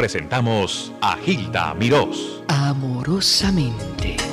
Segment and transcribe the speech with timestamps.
[0.00, 2.42] presentamos a Gilda Mirós.
[2.48, 4.29] Amorosamente.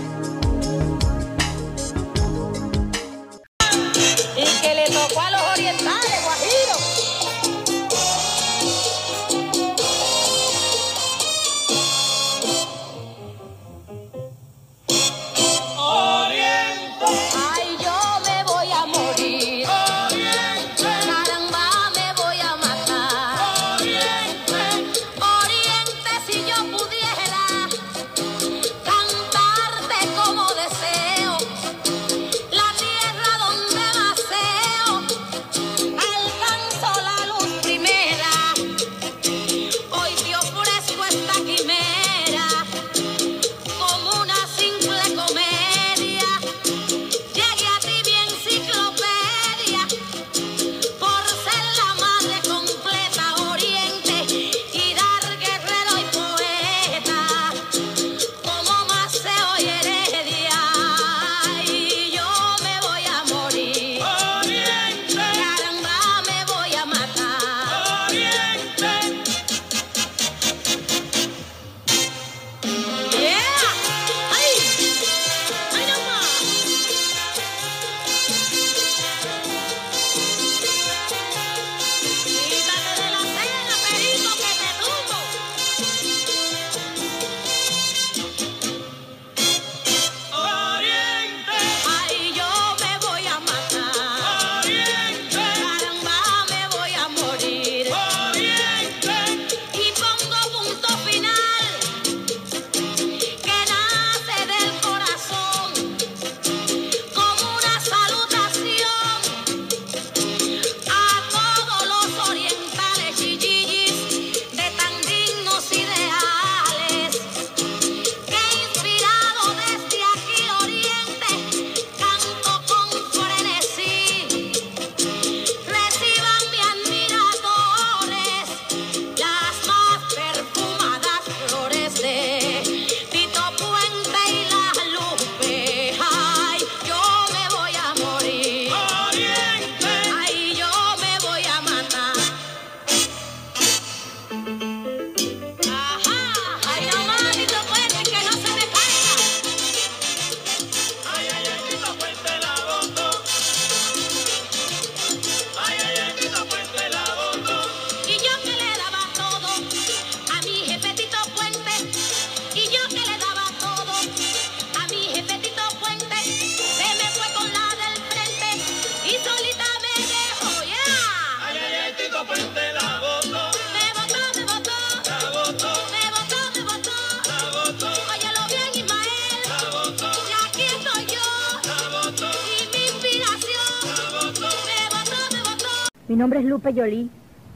[186.18, 187.12] Mi nombre es Lupe Yolí.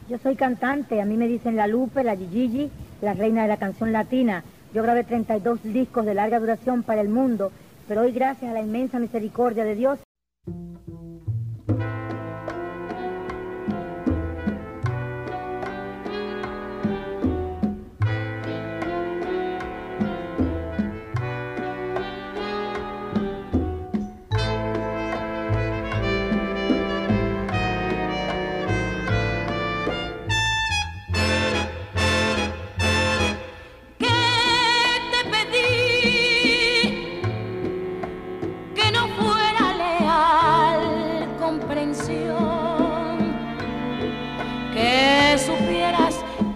[0.08, 3.56] Yo soy cantante, a mí me dicen la Lupe, la Gigi, la reina de la
[3.56, 4.44] canción latina.
[4.72, 7.50] Yo grabé 32 discos de larga duración para el mundo,
[7.88, 9.98] pero hoy gracias a la inmensa misericordia de Dios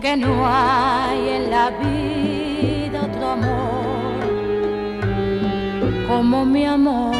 [0.06, 4.20] que no hay en la vida otro amor
[6.06, 7.12] como mi amor.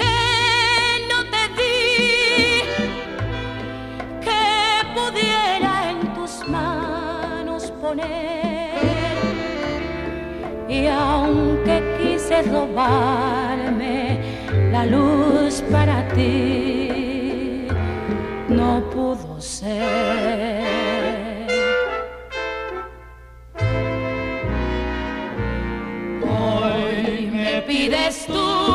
[0.00, 0.16] Que
[1.10, 2.62] no te di
[4.26, 4.42] que
[4.94, 8.78] pudiera en tus manos poner
[10.68, 13.43] y aunque quise robar
[14.74, 17.68] la luz para ti
[18.48, 20.64] no pudo ser.
[26.22, 28.73] Hoy me pides tú.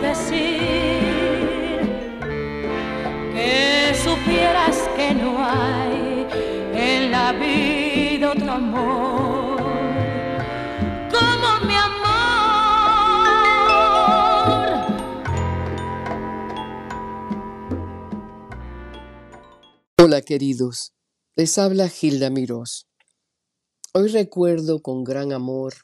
[0.00, 1.00] decir
[3.34, 6.26] que supieras que no hay
[6.74, 9.60] en la vida otro amor
[11.10, 12.00] como mi amor.
[19.98, 20.94] Hola queridos,
[21.36, 22.86] les habla Gilda Mirós.
[23.92, 25.74] Hoy recuerdo con gran amor,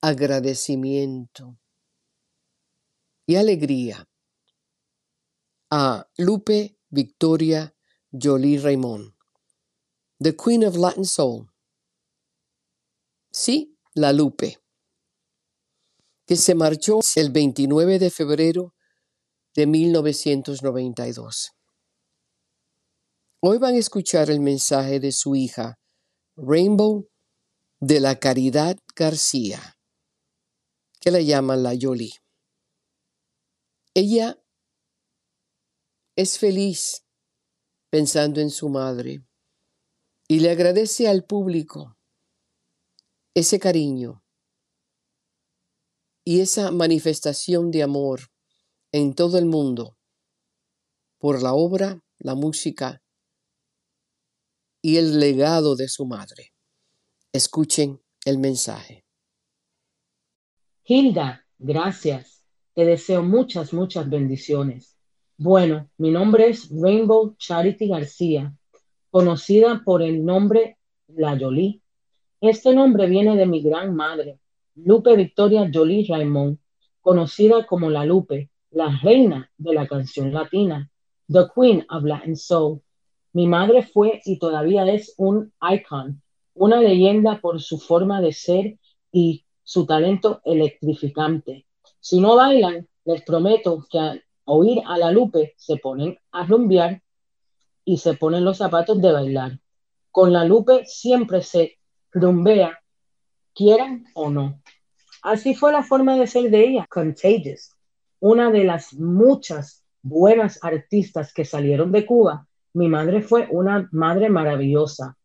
[0.00, 1.61] agradecimiento,
[3.32, 4.06] y alegría
[5.70, 7.74] a Lupe Victoria
[8.12, 9.14] Jolie Raymond,
[10.20, 11.48] the Queen of Latin Soul.
[13.30, 14.58] Sí, la Lupe,
[16.26, 18.74] que se marchó el 29 de febrero
[19.54, 21.52] de 1992.
[23.40, 25.78] Hoy van a escuchar el mensaje de su hija,
[26.36, 27.08] Rainbow
[27.80, 29.78] de la Caridad García,
[31.00, 32.21] que la llaman la Jolie.
[33.94, 34.42] Ella
[36.16, 37.06] es feliz
[37.90, 39.22] pensando en su madre
[40.28, 41.98] y le agradece al público
[43.34, 44.24] ese cariño
[46.24, 48.32] y esa manifestación de amor
[48.92, 49.98] en todo el mundo
[51.18, 53.02] por la obra, la música
[54.80, 56.54] y el legado de su madre.
[57.30, 59.04] Escuchen el mensaje.
[60.82, 62.41] Hilda, gracias.
[62.74, 64.96] Te deseo muchas, muchas bendiciones.
[65.36, 68.56] Bueno, mi nombre es Rainbow Charity García,
[69.10, 70.78] conocida por el nombre
[71.08, 71.82] La Jolie.
[72.40, 74.38] Este nombre viene de mi gran madre,
[74.74, 76.56] Lupe Victoria Jolie Raymond,
[77.02, 80.90] conocida como La Lupe, la reina de la canción latina,
[81.28, 82.80] The Queen of Latin Soul.
[83.34, 86.22] Mi madre fue y todavía es un icon,
[86.54, 88.78] una leyenda por su forma de ser
[89.12, 91.66] y su talento electrificante.
[92.02, 97.00] Si no bailan, les prometo que al oír a la Lupe se ponen a rumbear
[97.84, 99.60] y se ponen los zapatos de bailar.
[100.10, 101.78] Con la Lupe siempre se
[102.10, 102.76] rumbea,
[103.54, 104.60] quieran o no.
[105.22, 107.70] Así fue la forma de ser de ella, Contagious,
[108.18, 112.48] una de las muchas buenas artistas que salieron de Cuba.
[112.74, 115.16] Mi madre fue una madre maravillosa,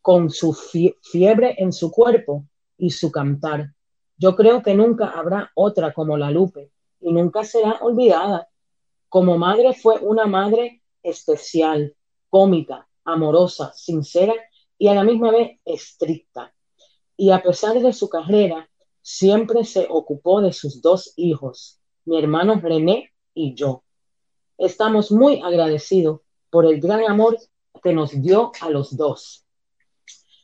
[0.00, 2.46] con su fie- fiebre en su cuerpo
[2.78, 3.73] y su cantar.
[4.16, 6.70] Yo creo que nunca habrá otra como la Lupe
[7.00, 8.48] y nunca será olvidada.
[9.08, 11.94] Como madre fue una madre especial,
[12.28, 14.34] cómica, amorosa, sincera
[14.78, 16.54] y a la misma vez estricta.
[17.16, 18.68] Y a pesar de su carrera,
[19.02, 23.84] siempre se ocupó de sus dos hijos, mi hermano René y yo.
[24.56, 26.20] Estamos muy agradecidos
[26.50, 27.36] por el gran amor
[27.82, 29.44] que nos dio a los dos.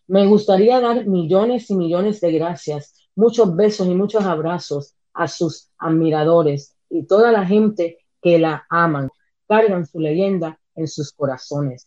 [0.06, 5.68] Me gustaría dar millones y millones de gracias, muchos besos y muchos abrazos a sus
[5.76, 9.10] admiradores y toda la gente que la aman,
[9.46, 11.86] cargan su leyenda en sus corazones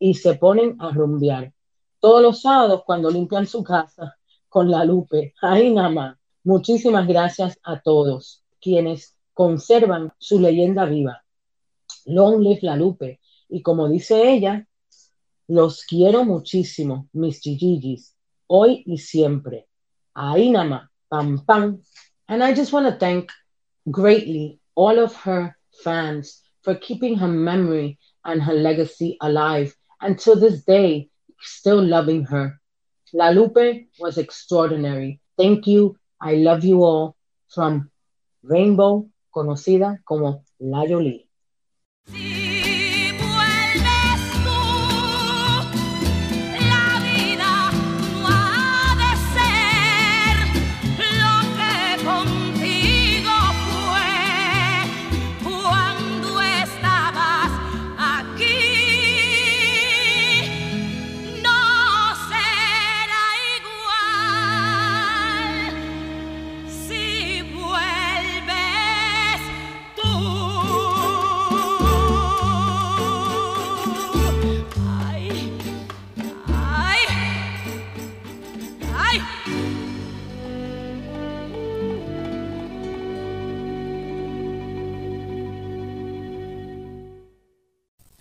[0.00, 1.52] y se ponen a rumbear.
[2.00, 4.16] Todos los sábados cuando limpian su casa
[4.48, 6.18] con la lupe, ahí nada más.
[6.42, 11.22] Muchísimas gracias a todos quienes conservan su leyenda viva.
[12.06, 13.20] Long live la lupe.
[13.48, 14.66] Y como dice ella,
[15.46, 18.16] los quiero muchísimo, mis gigigis,
[18.48, 19.68] hoy y siempre.
[20.16, 21.82] Ahí nada pam pam.
[22.28, 23.30] And I just want to thank
[23.90, 30.34] greatly all of her fans for keeping her memory and her legacy alive and to
[30.34, 31.08] this day
[31.40, 32.58] still loving her.
[33.12, 35.20] La Lupe was extraordinary.
[35.36, 35.96] Thank you.
[36.20, 37.16] I love you all
[37.48, 37.90] from
[38.42, 41.25] Rainbow, conocida como La Jolie.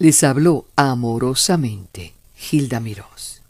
[0.06, 3.42] Les habló amorosamente Gilda Mirós.